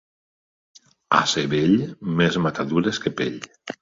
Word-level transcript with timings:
Ase 1.17 1.43
vell, 1.51 1.77
més 2.23 2.39
matadures 2.47 3.01
que 3.05 3.13
pell. 3.21 3.39